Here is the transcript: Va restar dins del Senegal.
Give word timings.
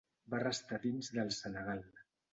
Va 0.33 0.39
restar 0.43 0.79
dins 0.87 1.11
del 1.19 1.33
Senegal. 1.39 1.85